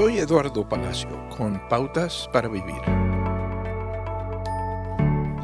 [0.00, 2.80] Soy Eduardo Palacio con Pautas para Vivir.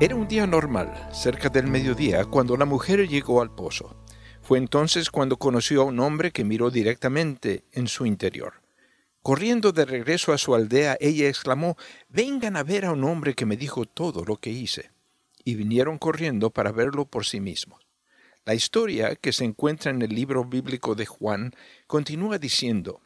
[0.00, 4.02] Era un día normal, cerca del mediodía, cuando la mujer llegó al pozo.
[4.40, 8.62] Fue entonces cuando conoció a un hombre que miró directamente en su interior.
[9.20, 11.76] Corriendo de regreso a su aldea, ella exclamó,
[12.08, 14.90] Vengan a ver a un hombre que me dijo todo lo que hice.
[15.44, 17.86] Y vinieron corriendo para verlo por sí mismos.
[18.46, 21.52] La historia, que se encuentra en el libro bíblico de Juan,
[21.86, 23.02] continúa diciendo,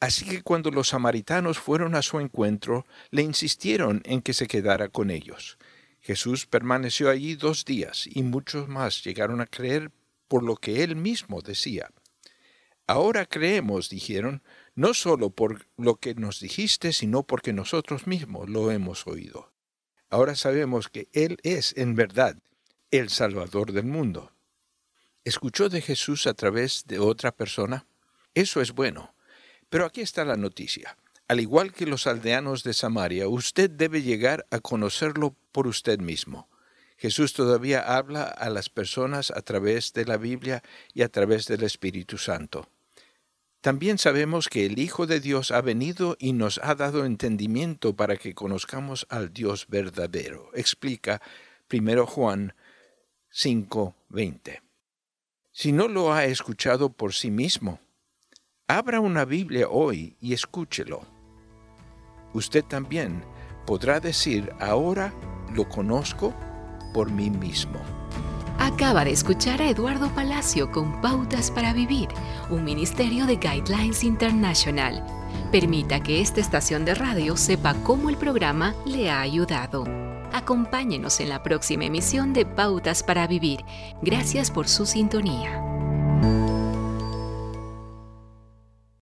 [0.00, 4.88] Así que cuando los samaritanos fueron a su encuentro, le insistieron en que se quedara
[4.88, 5.58] con ellos.
[6.00, 9.90] Jesús permaneció allí dos días y muchos más llegaron a creer
[10.28, 11.90] por lo que él mismo decía.
[12.86, 14.42] Ahora creemos, dijeron,
[14.74, 19.52] no solo por lo que nos dijiste, sino porque nosotros mismos lo hemos oído.
[20.08, 22.38] Ahora sabemos que Él es, en verdad,
[22.90, 24.32] el Salvador del mundo.
[25.24, 27.86] ¿Escuchó de Jesús a través de otra persona?
[28.32, 29.14] Eso es bueno.
[29.68, 30.96] Pero aquí está la noticia.
[31.28, 36.48] Al igual que los aldeanos de Samaria, usted debe llegar a conocerlo por usted mismo.
[36.96, 40.62] Jesús todavía habla a las personas a través de la Biblia
[40.94, 42.68] y a través del Espíritu Santo.
[43.60, 48.16] También sabemos que el Hijo de Dios ha venido y nos ha dado entendimiento para
[48.16, 50.50] que conozcamos al Dios verdadero.
[50.54, 51.20] Explica
[51.70, 52.54] 1 Juan
[53.30, 54.62] 5:20.
[55.52, 57.80] Si no lo ha escuchado por sí mismo,
[58.70, 61.00] Abra una Biblia hoy y escúchelo.
[62.34, 63.24] Usted también
[63.66, 65.10] podrá decir, ahora
[65.54, 66.34] lo conozco
[66.92, 67.80] por mí mismo.
[68.58, 72.08] Acaba de escuchar a Eduardo Palacio con Pautas para Vivir,
[72.50, 75.02] un ministerio de Guidelines International.
[75.50, 79.86] Permita que esta estación de radio sepa cómo el programa le ha ayudado.
[80.34, 83.64] Acompáñenos en la próxima emisión de Pautas para Vivir.
[84.02, 85.77] Gracias por su sintonía.